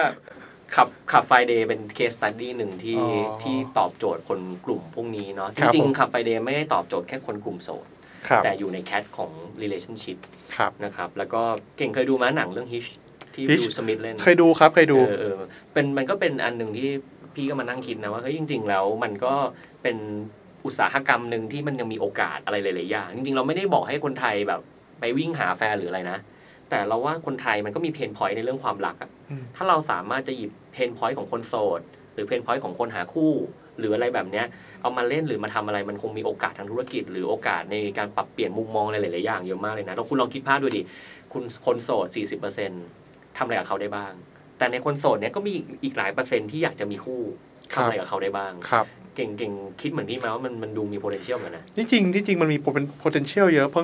[0.75, 7.88] ขับขับไฟเดย์เป็นเคสตัดดี้หนึ่งที่อ๋อที่ตอบโจทย์คนกลุ่มพวกนี้เนาะคจรับริงผม ๆขับไฟเดย์ไม่ได้ตอบโจทย์แค่คนกลุ่มโสด
[8.27, 10.17] ครับแต่อยู่ในแคทของ relationship
[10.57, 11.41] ครับ นะครับแล้วก็
[11.77, 12.89] เก่งเคยดูมาหนังเรื่อง Hitch
[13.33, 15.39] ที่ Hitch ดูสมิธเล่น เคยดูครับเคยดู เออเออ
[15.73, 16.89] เป็นมันก็เป็นอันหนึ่งที่
[17.35, 19.33] พี่ก็มานั่งคิดนะว่าเฮ้ยจริง ๆ แล้วมันก็
[19.83, 19.97] เป็น
[20.65, 24.61] อุตสาหกรรมหนึ่งที่มันยังมีโอกาสอะไรหลายๆอย่างจริง ๆ เราไม่ได้บอกให้คนไทยแบบ
[24.99, 26.17] ไปวิ่งหาแฟนหรืออะไรนะ
[26.69, 31.81] แต่เราว่าคนไทยมันก็มี pain point ในเรื่องความรักอะอืมถ้าเราสามารถจะหยิบ pain point ของคนโสด
[32.13, 33.33] หรือ pain point ของคนหาคู่
[33.77, 34.45] หรืออะไรแบบเนี้ย
[34.81, 40.81] เอามาเล่นหรือมาทำอะไรมันคงมีโอกาสทางธุรกิจ หรือโอกาสในการปรับเปลี่ยนมุมมองอะไรหลายๆอย่างเยอะมากเลยนะลองคุณลองคิดภาพดูดิ
[41.33, 42.07] คุณคนโสด
[42.71, 44.11] 40%ทำอะไรกับเขาได้บ้าง
[44.57, 47.21] แต่ในคนโสดเนี้ยก็มีอีกหลายเปอร์เซ็นต์ที่อยากจะมีคู่
[47.73, 48.85] ทำอะไรกับเขาได้บ้างครับ
[49.15, 53.83] เก่งเก่งคิดเหมือนพี่ไหมว่ามันมันดูมี potential เหมือนกันนะที่จริงที่จริงมันมีเป็น potential เยอะเพราะ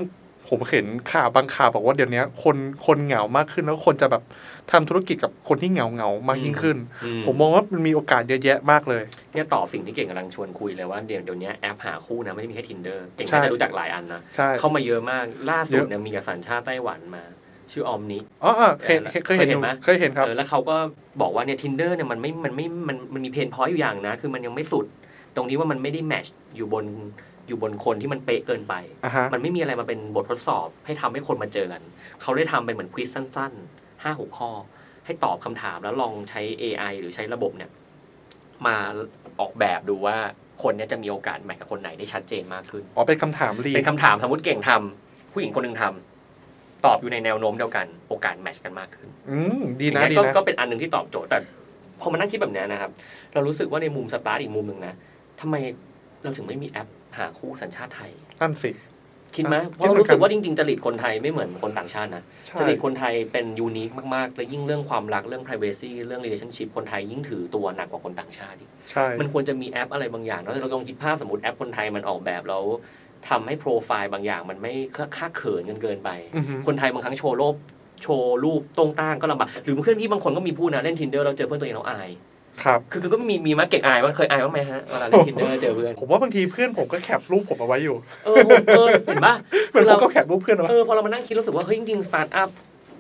[0.50, 4.24] ผมเห็นข่าวบางข่าวบอกว่าเดี๋ยวนี้คนคนเหงามากขึ้นแล้วคนจะแบบ
[4.72, 6.78] ทำธุรกิจกับคนที่เหงาเหงามากยิ่งขึ้น
[7.26, 17.24] ผมมองว่ามันมีโอกาสเยอะแยะมากเลยเนี่ยตอบสิ่งที่เก่งกำลังชวนคุยเลยว่าเดี๋ยวเดี๋ยวนี้แอปหาคู่นะไม่ได้มีแค่ tinder เก่งใช่น่าจะรู้จักหลายอันนะใช่เข้ามาเยอะมากล่าสุดเยอะเนี่ยมีจากสัญชาติไต้หวันมา
[17.72, 20.76] ชื่อออมนิอ๋ออ๋อเคยเคยเห็นเคยเห็นอยู่ไหมเคยเห็นครับเออแล้วเขาก็
[21.22, 24.86] บอกว่าเนี่ย tinder เนี่ยมันไม่มันไม่มันมันมีเพนพอยต์อยู่อย่างนะ คือมันยังไม่สุด
[25.36, 26.26] ตรงนี้ว่ามันไม่ได้แมช
[26.56, 26.86] อยู่บน
[27.48, 28.74] อยู่บนคนที่มันเป๊ะเกินไป
[29.04, 31.82] อ่าฮะมันไม่มีอะไรมาเป็นบททดสอบ ให้ทำให้คนมาเจอกัน
[32.22, 34.52] เขาได้ทำเป็นเหมือนควิสสั้นๆห้าหกข้อ
[35.06, 37.70] ให้ตอบคำถามแล้วลองใช้ AI หรือใช้ระบบเนี่ย
[38.66, 38.76] มา
[39.40, 40.16] ออกแบบดูว่า
[40.64, 51.40] คนเนี้ยจะมีโอกาสแมทกับคนไหนได้ชัดเจนมากขึ้นอ๋อเป็นคำถามรีเป็นคำถามสมมติเก่งทำผู้หญิงคนหนึ่งทำตอบอยู่ในแนวโน้มเดียวกันโอกาสแมทชกันมากขึ้น อืมดีอย่างนะเงี้ยดีก็นะก็เป็นอันหนึ่งที่ตอบโจทย์แต่
[52.00, 52.92] พอมานั่งคิดแบบเนี้ยนะครับ
[53.34, 54.94] เรารู้สึกว่าในมุมสตาร์ทอีกมุมหนึ่งนะ
[55.42, 55.56] ทำไม
[56.24, 58.72] เราถึงไม่มีแอปหาคู่สัญชาติไทยนั่นสิ
[59.36, 72.64] คิดไหมคิดเพราะเราเหมือนกันรู้สึกว่าจริงๆจริตคนไทยไม่เหมือนคนต่างชาตินะใช่จริตคนไทยเป็น unique มากๆ และยิ่งเรื่องความรักเรื่อง privacy เรื่อง relationship คนไทยยิ่งถือตัวหนักกว่าคนต่างชาติอีกใช่มันควรจะมีแอปอะไรบางอย่างเนาะเราลองคิดภาพสมมติแอปคนไทยมันออกแบบแล้ว
[73.30, 77.56] ทำให้โปรไฟล์บางอย่างมันไม่เคอะเขินกันเกินไปอือฮึคนไทยบางครั้งโชว์รูป
[78.04, 82.10] โชว์รูปตรงต้างก็ลำบากหรือเพื่อนพี่บางคนก็มีพูดนะเล่น tinder เราเจอเพื่อนตัวเองแล้วอาย
[82.64, 87.96] ครับคือคือก็มีมีมาเก่งอายว่าเคยอายบ้างไหมฮะเวลาเล่น tinder เจอเพื่อนผมว่าบางทีเพื่อนผมก็แคปรูปผมเอาไว้อยู่
[88.26, 89.36] เออผมเออเห็นปะ
[89.72, 92.50] เพื่อนคือผเรามก็แคปรูปเพื่อนเอาเอไว้อพอเรามานั่งคิดรู้สึกว่าเฮ้ยจริงๆสตาร์ทอัพ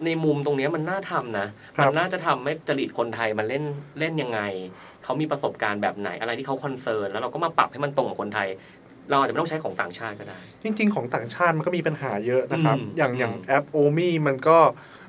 [0.06, 1.48] ในมุมตรงเนี้ยมันน่าทำนะ
[1.78, 3.64] ครับมันน่าจะทำให้จริตคนไทยมันเล่น
[4.00, 4.40] เล่นยังไง
[5.04, 8.48] เขามีประสบการณ์แบบไหนอะไรที่เขา concern แล้วเราก็มาปรับให้มันตรงกับคนไทย
[9.10, 14.58] เราอาจจะไม่ต้องใช้ของต่างชาติก็ได้ จริง ๆ ของต่างชาติมันก็มีปัญหาเยอะนะครับอืมอย่างอืมอย่างแอป Omi มันก็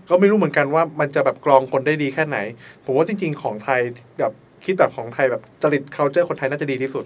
[0.09, 2.39] ก็ไม่รู้เหมือนกันว่ามันจะแบบกรองคนได้ดีแค่ไหน
[2.85, 3.81] ผมว่าจริง ๆ ของไทย
[4.21, 4.33] แบบ
[4.65, 7.05] คิดแบบของไทยแบบจริต culture คนไทยน่าจะดีที่สุด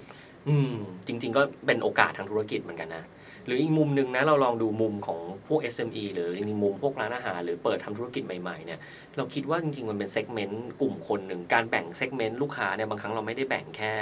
[0.49, 0.73] อืม
[1.07, 3.04] จริง ๆ ก็เป็นโอกาสทางธุรกิจเหมือนกันนะ
[3.47, 8.80] หรืออีกมุมหนึ่งนะเราลองดูมุมของพวก SME หรือจริงๆมุมพวกร้านอาหารหรือเปิดทำธุรกิจใหม่ๆเนี่ย
[9.16, 13.92] เราคิดว่าจริงๆมันเป็น segment กลุ่มคนหนึ่งการแบ่ง segment ลูกค้าเนี่ยบางครั้งเราไม่ได้แบ่งแค่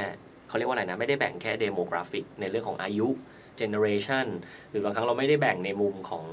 [0.49, 3.09] เขาเรียกว่าอะไรนะ ไม่ได้แบ่งแค่ demographic ในเรื่องของอายุ
[3.57, 4.27] generation
[4.71, 6.25] หรือบางครั้งเราไม่ได้แบ่งในมุมของ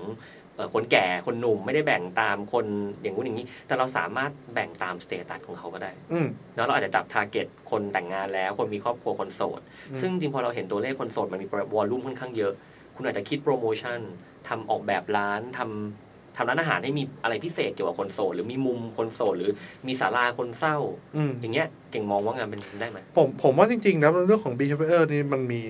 [0.73, 2.65] คนแก่คนหนุ่มไม่ได้แบ่งตามคน
[3.01, 12.53] อย่างนู้นอย่างนี้ แต่เราสามารถแบ่งตาม status ของเขาก็ได้อืมแล้วเราอาจจะจับ target คนแต่งงานแล้ว คนมีครอบครัวคนโสดอืมซึ่งจริงพอเราเห็นตัวเลขคนโสดมันมี volume ค่อนข้างเยอะ
[12.95, 13.99] คุณอาจจะคิดโปรโมชั่น
[14.47, 19.51] ทำออกแบบร้านทำทำร้านอาหารให้มีอะไรพิเศษเกี่ยวกับคนโสดหรือมีมุมคนโสดหรือ
[19.87, 20.77] มีศาลาคนเศร้า
[21.15, 25.61] อืมอย่างเงี้ยเก่งมองว่างานเป็นได้ไหมผมผมว่าจริงๆแล้วเรื่องของ behavior นี่มันมี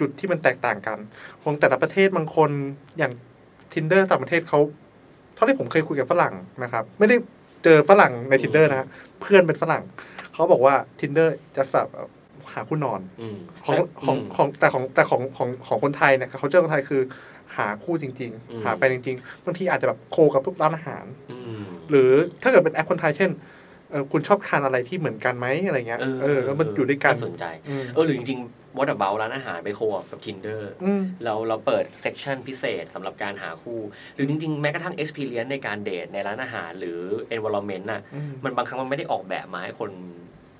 [0.00, 0.98] จุดที่มันแตกต่างกัน
[1.42, 2.50] ของแต่ละประเทศบางคน
[2.98, 3.12] อย่าง
[3.72, 4.60] tinder ต่างประเทศเขา
[5.34, 7.16] เท่าที่ผมเคยคุยกับฝรั่งนะครับ ไม่ได้
[7.64, 8.88] เจอฝรั่งใน tinder นะฮะ
[9.20, 9.82] เพื่อนเป็นฝรั่ง
[10.32, 11.88] เขาบอกว่า tinder จะแบบ
[12.52, 13.36] หาคู่นอนอืม
[13.66, 17.02] ของของมของแต่ของแต่ของของของคนไทยเนี่ยเขาเจอคนไทยคือ
[17.56, 22.10] หาคู่จริงอืมๆหาไปจริงๆบางทีอาจจะแบบโคกับพวกร้านอาหารอืมหรือ
[22.42, 23.30] ถ้าเกิดเป็นแอปคนไทยเช่น
[23.92, 33.80] เออคุณชอบทานอะไรที่เหมือนกันไหมอะไรเงี้ยเออแล้วมันอยู่ด้วยกันาสนใจอืมเออหรือจริงๆ what about ร้านอาหารไปโคกับ Tinder อืมเราเราเปิดเซ c ชันพิเศษสำหรับการหาคู่
[34.14, 36.98] หรือจริง ๆ แม้กระทั่ง experience ในการเดทในร้านอาหารหรือ
[37.36, 39.90] environment น่ะอืมมันบางครั้งมันไม่ได้ออกแบบมาให้คน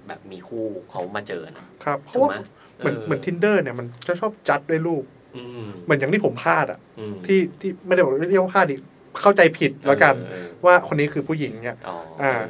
[0.08, 2.36] แบบมีคู่เขามาเจอนะครับเพถูราะกว่าไหม
[2.78, 5.04] เหมือนเหมือน tinder เนี่ยมันจะชอบจัดด้วยรูป
[5.36, 8.76] อืมเหมือนอย่างที่ผมพลาดอะอืมที่ที่ไม่ได้บอกเรียกว่าพลาดดิ
[9.20, 12.42] เข้าใจผิดแล้วกันเออว่าคนนี้คือผู้หญิงเนี่ยอ๋ออ่า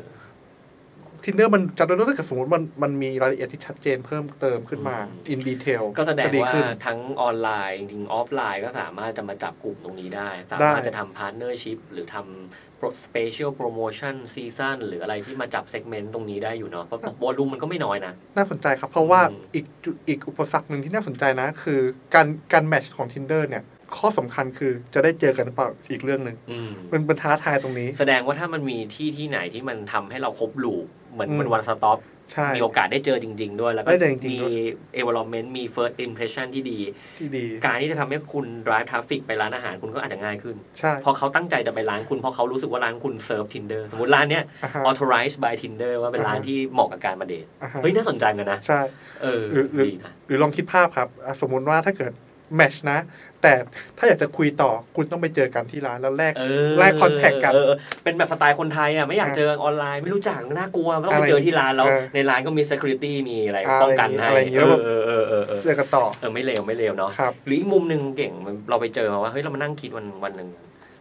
[1.24, 4.96] tinder มันจัดด้วยรูปถ้าเกิดสมมติมันมันมีรายละเอียดที่ชัดเจนเพิ่มเติมขึ้นมา
[5.32, 18.90] in detail ก็แสดงดีว่าขึ้นทั้งออนไลน์จริงๆออฟไลน์ก็สามารถจะมาจับกลุ่มตรงนี้ได้ สามารถได้จะทำพาร์ n เนอร์ชิพหรือทำ special promotion season หรืออะไรที่มาจับ segment ตรงนี้ได้อยู่เนาะเพราะ volume มันก็ไม่น้อยนะ น่าสนใจครับ
[18.92, 21.80] เพราะว่าอืมอีกจุดอีกอุปสรรคหนึ่งที่น่าสนใจนะ คือ
[22.14, 23.64] การการแมทช์ของ tinder เนี่ย
[23.96, 31.98] ข้อสำคัญคือจะได้เจอกันหรือเปล่าอีกเรื่องหนึ่งอืมมันเป็นท้าทายตรงนี้ แสดงว่าถ้ามันมีที่ที่ไหนที่มันทำให้เราครบลูป เหมือนอืมเป็นวันสต็อป
[32.32, 34.54] ใช่มีโอกาสได้เจอจริง ๆ ด้วย แล้วก็ได้เจอจริงๆมีด้วย
[35.00, 36.78] environment มี first impression ที่ดี
[37.18, 48.80] ที่ดี การที่จะทำให้คุณ drive traffic ไปร้านอาหารคุณก็อาจจะง่ายขึ้น ใช่เพราะเขาตั้งใจจะไปร้านคุณ เพราะเขารู้สึกว่าร้านคุณเซิร์ฟ tinder สมมติร้านเนี้ยอ่าฮะ authorized by tinder ว่าเป็นร้านอ่าฮะที่เหมาะกับการมาเดทอ่าฮะเฮ้ยน่าสนใจเหมือนกันนะ ใช่
[49.22, 52.12] เออหรือหรือดีนะหรือลองคิดภาพครับอะสมมุติว่าถ้าเกิด
[52.56, 52.98] match ชนะ
[53.42, 53.54] แต่
[53.98, 70.48] ถ้าอยากจะคุยต่อคุณต้องไปเจอกันที่ร้านแล้วแลกเออแลก contact กันเออเออเป็นแบบสไตล์คนไทยอะไม่อยากอ่าเจอออนไลน์ไม่รู้จักน่ากลัวไม่ต้องอะไรไปเจอที่ร้านแล้วเออในร้านก็มี security มีอะไรอะไรป้องกันให้อะไรอย่างเงี้ยเอแบบเออเออเออเออเจอกันต่อเออไม่เลวไม่เลวเนาะครับหรืออีกมุมหนึ่งเก่งมันเราไปเจอมาว่าเฮ้ยเรามานั่งคิดวันวันหนึ่ง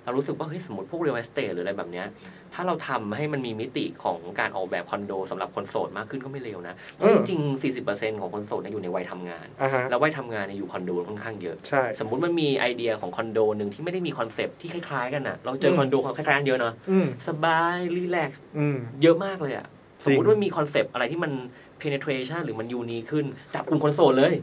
[0.04, 2.08] เรารู้สึกว่าเฮ้ยสมมติพวก real estate หรืออะไรแบบเนี้ย
[2.54, 19.66] ถ้าเราทำให้มันมีมิติของการออกแบบคอนโดสำหรับคนโสดมากขึ้นก็ไม่เลวนะเพราะเออจริงๆ40%ของคนโสดเนี่ยอยู่ในวัยทำงานอ่าฮะแล้ววัยทำงานเนี่ยอยู่คอนโดค่อนข้างเยอะใช่สมมุติมันมีไอเดียของคอนโดหนึ่งที่ไม่ได้มี concept ที่คล้ายๆกันน่ะเราเจอคอนโดคล้ายๆกันเยอะเนาะอืมสบายรีแลกซ์อืมเยอะมากเลยอะ
[20.04, 21.32] สจริงมมติว่ามีคอนเซปต์อะไรที่มัน
[21.82, 24.34] penetration หรือมันยูนีขึ้น จับกลุ่มคนโสดเลย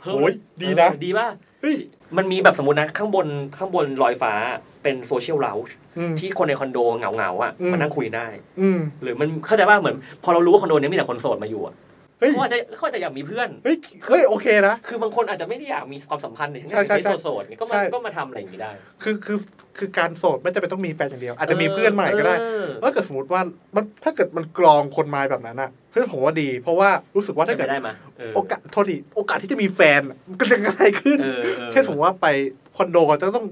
[0.00, 0.32] เพิ่มโอ้ย
[0.62, 1.28] ดีนะเออดีป่ะ
[1.60, 1.76] เฮ้ย
[2.16, 3.26] มันมีแบบสมมตินะ ข้างบน
[3.58, 4.32] ข้างบนลอยฟ้า
[4.86, 8.26] เป็นโซเชียลเลาช์อืมที่คนในคอนโดเหงาๆอะอืมมานั่งคุยได้
[8.60, 11.74] อืมหรือมันเข้าใจว่าเหมือนพอเรารู้ว่าคอนโดเนี้ยมีแต่คนโสดมาอยู่อะ
[12.20, 18.72] เฮ้ยเขาอาจจะเขาอาจจะอยากมีเพื่อนเฮ้ยเฮ้ยโอเคนะคือบางคนอาจจะไม่ได้อยากมีความสัมพันธ์ในใช่ใช่ใช้ใช่โสดๆเนี่ยก็ใช่มาก็มาทำอะไรอย่างนี้ได้
[19.02, 19.38] คือคือ
[19.78, 23.40] คือการโสดไม่จำเป็นต้องมีแฟนอย่างเดียว อาจจะมีเพื่อนใหม่ก็ได้เออถ้าเกิดสมมติว่า
[23.76, 32.26] มันถ้าเกิดมันกรองคนมาแบบนั้นอะเพื่อนผมว่าดี เพราะว่ารู้สึกว่าถ้าเกิดเป็นเกิไปดได้ไหมเออโอกาสโทษทีโอกาสที่จะมีแฟนมันก็จะง่ายขึ้นเออเออเช่นสมมติว่าไป
[32.76, 33.46] คอนโดก็จะต้อง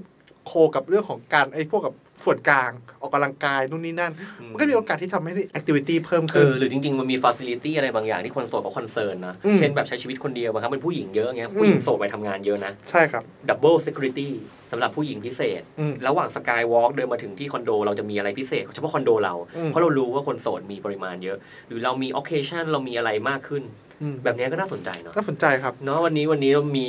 [0.45, 1.93] co กับเรื่องของการไอ้พวกกับ
[2.25, 4.13] ส่วนกลางออกกำลังกายนู่นนี่นั่น
[4.51, 14.29] มันก็มีโอกาสที่ทำให้แอคทิวิตี้เพิ่มเอขึ้นอหรือจริง ๆ มันมีฟ a ซิลิตี้อะไรบางอย่างที่คนโสดเขา concern นะอืมเช่นแบบใช้ชีวิตคนเดียวบางครั้งเป็นผู้หญิงเยอะเงี้ยผู้หญิงอืมโสดไปทำงานเยอะนะ ใช่ครับdouble security
[14.71, 23.84] สำหรับผู้หญิงพิเศษอืมระหว่างสกายวอล์กเดินมาถึงที่คอนโด เราจะมีอะไรพิเศษเฉพาะคอนโดเราอืมเพราะเรารู้ว่าคนโสดมีปริมาณเยอะ หรือเรามี occasion เรามีอะไรมากขึ้นอืม
[24.23, 26.87] แบบนี้ก็น่าสนใจเนาะน่าสนใจครับเนาะวันนี้วันนี้เรามี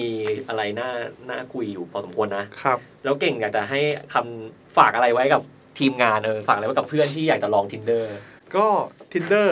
[0.49, 0.90] อะไรน่า
[1.31, 3.81] น่าคุยอยู่พอสมควรนะครับ แล้วเก่งอยากจะให้
[4.14, 5.42] คำฝากอะไรไว้กับ
[5.79, 8.05] ทีมงานเออฝากอะไรไว้กับเพื่อนที่อยากจะลอง tinder
[8.57, 8.66] ก็
[9.12, 9.49] tinder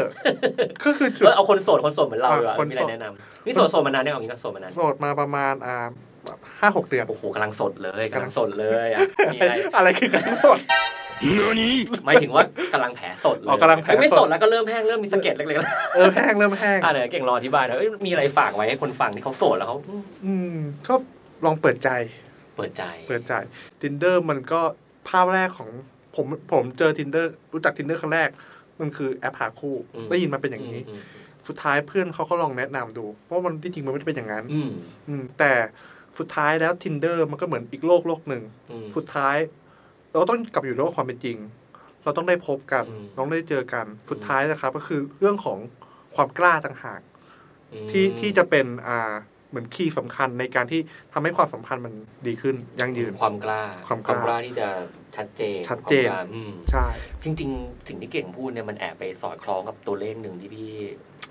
[0.85, 5.89] ก็คือจุดเออเอาคนโสดคนโสดเหมือนเราดีกว่าอะคนมีอะไรโสดแนะนำนี่โสดโสดมานานเนี่ยเอางี้ก็โสดมานานโสดมาประมาณอ่า
[6.61, 9.01] ห้าหกเดือนโอ้โหกำลังสดเลยกำลังสดเลยอะ
[9.35, 19.79] มีอะไรอะไรคือการสดหมายถึงว่ากำลังแผลสดเลยอ๋อกำลังแผลสด ไม่สดแล้วก็เริ่มแห้งเริ่มมีสะเก็ดเล็กๆแล้วเออแห้งเริ่มแห้งอะเดี๋ยเก่งรออธิบายหนะเอ้ยมีอะไรฝากไว้ให้คนฟังที่เขาโสดแล้วเขา
[20.27, 20.57] อืม
[20.87, 20.95] ก็
[21.45, 21.91] ลองเปิดใจ
[22.57, 23.33] เปิดใจเปิดใจ
[23.83, 24.61] tinder มันก็
[25.09, 25.71] ภาพแรกของ
[26.17, 28.29] ผมผมเจอ tinder รู้จัก tinder ครั้งแรก
[28.81, 29.75] มันคือแอปหาคู่
[30.11, 30.99] ได้ยินมาเป็นอย่างนี้ ม
[31.49, 34.71] สุดท้ายเพื่อนเขาก็ลองแนะนำดู เพราะมันที่จริงมันไม่ได้เป็นอย่างนั้น อืม
[35.09, 35.53] อืมแต่
[36.19, 39.37] สุดท้ายแล้ว tinder มันก็เหมือนอีกโลกโลกหนึ่ง อืมสุดท้าย
[40.15, 41.39] เราต้องกลับอยู่ในโลกความเป็นจริง
[42.03, 45.59] เราต้องได้พบกันอืมต้องได้เจอกันสุดท้ายนะครับ ก็คือเรื่องของ
[46.15, 47.01] ความกล้าต่างหาก
[47.73, 49.15] อืมที่ที่จะเป็นอ่า
[49.55, 50.81] เหมือนคีย์สำคัญในการที่
[51.13, 51.95] ทำให้ความสัมพันธ์มัน
[52.27, 54.69] ดีขึ้นยั่งยืนความกล้าความกล้าที่จะ
[55.17, 56.87] ชัดเจนชัดเจนความกล้าอืมใช่
[57.25, 60.71] จริง ๆ สิ่งที่เก่งพูดเนี่ยมันแอบไปสอดคล้องกับตัวเลขหนึ่งที่พี่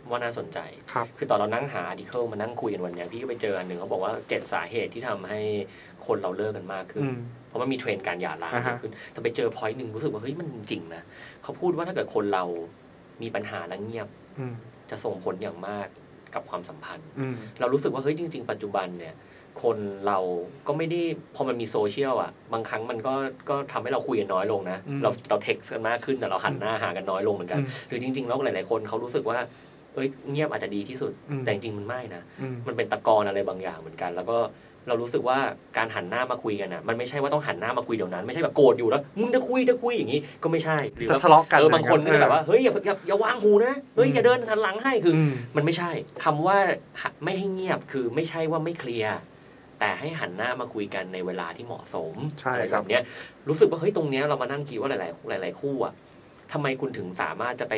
[0.09, 0.59] ว่าน่าสนใจ
[0.93, 5.41] ครับคือตอนเรานั่งหา article มานั่งคุยกันวันเนี้ยพี่ก็ไปเจออันหนึ่งเขาบอกว่าเจ็ดสาเหตุที่ทำให้
[6.07, 11.03] คนเราเลิกกันมากขึ้นอืมเพราะมันมีเทรนด์การหย่าร้างอ่าฮะเกิดขึ้น แต่ไปเจอ point หนึ่งรู้สึกว่าเฮ้ยมันจริงนะ
[11.43, 12.43] เขาพูดว่าถ้าเกิดคนเรา
[13.21, 14.07] มีปัญหาและเงียบ
[14.39, 14.53] อืม
[14.89, 15.87] จะส่งผลอย่างมาก
[16.35, 19.15] กับความสัมพันธ์อืมเรารู้สึกว่าเฮ้ยจริง ๆ ปัจจุบันเนี่ย
[19.63, 20.19] คนเรา
[20.67, 21.01] ก็ไม่ได้
[21.35, 23.13] พอมันมีโซเชียลอะ บางครั้งมันก็
[23.49, 29.37] ก็ทำให้เราคุยกันน้อยลงนะอืมเราเราเท็กซ์กันมากขึ้นแต่เราหันหน้าหากันน้อยลงเหมือนกันอืมหรือจริงๆแล้วหลายๆคนเขารู้สึกว่า
[29.93, 34.37] เอ้ยเงียบอาจจะดีที่สุดอืมแต่จริงๆมันไม่นะอืมมันเป็นตะกอนอะไรบางอย่างเหมือนกัน แล้วก็
[34.87, 35.37] เรารู้สึกว่า
[35.77, 45.91] การหันหน้ามาคุยกันอะมันไม่ใช่ว่าต้องหันหน้ามาคุยเดี๋ยวนั้น ไม่ใช่แบบโกรธอยู่แล้วมึงจะคุยจะคุยอย่างนี้ก็ไม่ใช่หรือจะแบบทะเลาะกันเออบางคนก็จะแบบว่าเออเฮ้ยอย่าอย่าอย่าวางหูนะเฮ้ยอืมอย่าเดินหันหลังให้คืออืมมันไม่ใช่
[46.23, 46.57] คำว่า
[47.01, 49.17] หะไม่ให้เงียบคือไม่ใช่ว่าไม่เคลียร์
[49.79, 53.03] แต่ให้หันหน้ามาคุยกันในเวลาที่เหมาะสมใช่อะไรครับแบบเนี้ย
[53.47, 55.93] รู้สึกว่าเฮ้ยตรงเนี้ยเรามานั่งคิดว่าหลาย ๆ หลาย ๆ คู่อะ
[56.53, 57.75] ทำไมคุณถึงสามารถจะไป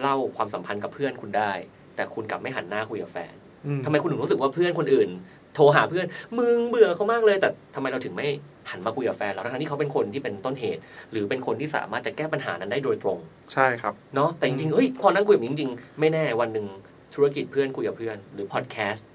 [0.00, 1.52] เล่าความสัมพันธ์กับเพื่อนคุณได้
[1.96, 3.34] แต่คุณกลับไม่หันหน้าคุยกับแฟน
[3.66, 5.08] อืมทำไมคุณถึงรู้สึกว่าเพื่อนคนอื่น
[5.54, 6.06] โทรหาเพื่อน
[6.38, 8.26] มึงเบื่อเขามากเลย แต่ทำไมเราถึงไม่
[8.70, 13.18] หันมาคุยกับแฟนเราทั้งๆที่เขาเป็นคนที่เป็นต้นเหตุ หรือเป็นคนที่สามารถจะแก้ปัญหานั้นได้โดยตรง
[13.52, 16.66] ใช่ครับเนาะแต่จริงๆเอ้ยพอนั่งคุยแบบนี้จริง ๆ ไม่แน่วันหนึ่ง
[17.14, 19.06] ธุรกิจเพื่อนคุยกับเพื่อน หรือพอดแคสต์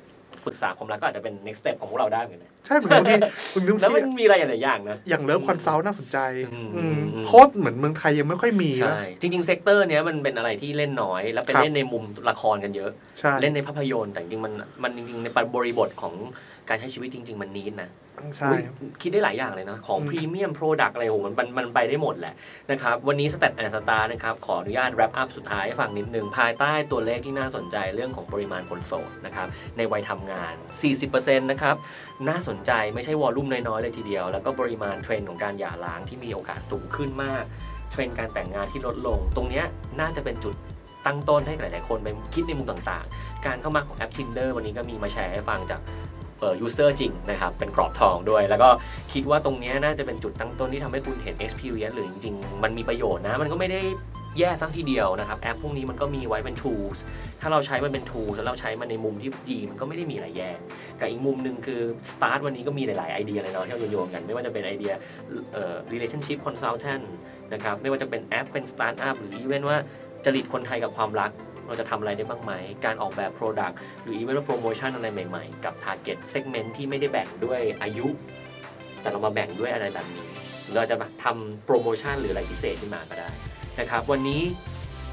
[0.46, 3.16] ปรึกษาความรักก็อาจจะเป็น next step ของพวกเราได้เหมือนกันนะใช่เหมือนบางที
[3.54, 6.18] คุณบางแล้วมันทีมีอะไรหลายๆอย่างนะ อย่างเลิฟคอนซัลท์น่าสนใจ
[6.54, 16.14] อืม อืมอืมโคตรเหมือนเมืองไทยยังไม่ค่อยมีใช่นะจริงๆเซกเตอร์เนี้ยมันเป็นอะไรที่เล่นน้อย แล้วเป็นครับ เล่นในมุมละครกันเยอะ ใช่ เล่นในภาพยนตร์แต่จริงๆมันมันจริงๆในบริบทของ
[16.70, 17.90] การใช้ชีวิตจริง ๆ มัน need นะ
[18.38, 18.62] ใช่อุ๊ย
[19.02, 22.34] คิดได้หลายอย่างเลยนะ ของอืม premium product อะไรโหมันมันมันไปได้หมดแหละ
[22.72, 30.54] นะครับ วันนี้สแตทแอนด์สตาร์นะครับ ขออนุญาต wrap up สุดท้ายให้ฟังนิดนึง ภายใต้ตัวเลขที่น่าสนใจเรื่องของปริมาณคนโสดนะครับ ในวัยทำงาน
[30.98, 31.76] 40%นะครับ
[32.30, 37.44] น่าสนใจไม่ใช่วอลลุ่มน้อยๆเลยทีเดียว แล้วก็ปริมาณเทรนด์ของการหย่าร้างที่มีโอกาสสูงขึ้นมาก
[37.92, 39.66] เทรนด์การแต่งงานที่ลดลง ตรงเนี้ย
[40.00, 40.56] น่าจะเป็นจุด
[41.06, 45.82] ตั้งต้นให้หลาย ๆ คนไปคิดในมุมต่าง ๆ การเข้ามาของแอป Tinder วันนี้ก็มีมาแชร์ให้ฟังจาก
[46.40, 48.70] เอ่อ user จริงนะครับ เป็นกรอบทองด้วย แล้วก็
[49.14, 53.82] คิดว่าตรงนี้น่าจะเป็นจุดตั้งต้นที่ทำให้คุณเห็น experience หรือจริง ๆ มันมีประโยชน์นะ มันก็ไม่ได้
[54.40, 56.98] แย่สักทีเดียวนะครับ แอปพวกนี้มันก็มีไว้เป็น tools
[57.42, 60.52] ถ้าเราใช้มันเป็น tools แล้วเราใช้มันในมุมที่ดี มันก็ไม่ได้มีอะไรแย่
[61.00, 64.94] กับอีกมุมหนึ่งคือ start วันนี้ก็มีหลายๆไอเดียเลยเนาะที่เราโยงกัน ไม่ว่าจะเป็นไอเดีย
[65.54, 67.04] เอ่อ relationship consultant
[67.54, 69.78] นะครับไม่ว่าจะเป็นแอปเป็น startup หรืออีเวนว่า
[70.26, 71.32] จริตคนไทยกับความรัก
[71.70, 72.54] เราจะทำอะไรได้บ้างไหม
[72.86, 78.08] การออกแบบ Product หรืออีเวนต์โปรโมชั่นอะไรใหม่ๆ กับ Target Segment ที่ไม่ได้แบ่งด้วยอายุ
[79.02, 80.26] แต่เรามาแบ่งด้วยอะไรแบบนี้
[80.76, 83.30] เราจะมาทำโปรโมชั่นหรืออะไรพิเศษขึ้นมาก็ได้
[83.80, 84.42] นะครับวันนี้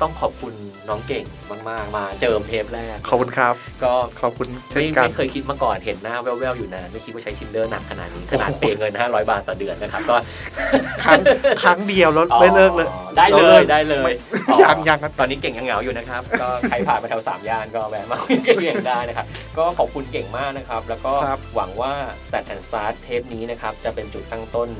[0.02, 0.54] ต้องขอบคุณ
[0.88, 1.24] น้องเก่ง
[1.70, 3.54] มาก ๆ มาเจิมเทปแรก ขอบคุณครับ
[3.84, 10.16] ก็ขอบคุณเช่ไม่นกันไม่เคยคิดมาก่อนเห็นหน้าแววๆอยู่นานไม่คิดว่าใช้ Tinder หนักขนาดนี้ขนาดเปย์เงิน 500 บาทต่อเดือนนะครับก็
[11.04, 11.20] ครั้ง
[11.62, 14.14] ครั้งเดียวแล้วไม่เลิกเลยอ๋อได้เลเราเลิยกได้เลยไม่
[14.52, 19.26] อ๋อยังยังครับตอนนี้เก่งยังเหงาอยู่นะครับ ก็ใครผ่านมาแถวสามย่านก็แวะมาคุยกับเก่งได้นะครับ
[19.58, 21.92] ก็ขอบคุณเก่งมากนะครับ แล้วก็ครับหวังว่า
[22.26, 24.70] Stat and Start เทปนี้นะครับจะเป็นจุดตั้งต้น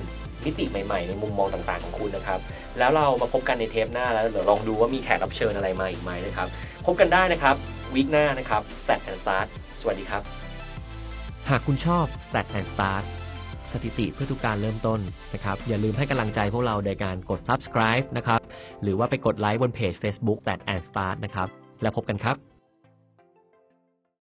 [0.47, 2.41] มิติใหม่ๆ ในมุมมองต่างๆของคุณนะครับ
[2.79, 6.49] แล้วเรามาพบกันในเทปหน้าแล้วเดี๋ยวลองดูว่ามีแขกรับเชิญอะไรมาอีกไหมนะครับ
[6.87, 7.57] พบกันได้นะครับ
[7.95, 9.47] วีคหน้านะครับ Stat and Start
[9.81, 10.23] สวัสดีครับ
[11.51, 13.05] หากคุณชอบ Stat and Start
[13.73, 15.01] สสถิติเพื่อทุกการเริ่มต้น
[15.35, 18.41] นะครับ อย่าลืมให้กำลังใจพวกเราโดยการกด subscribe นะครับ
[18.83, 21.49] หรือว่าไปกดไลค์บนเพจ Facebook แต่ and start นะครับ
[21.83, 22.56] แล้วพบกันครับ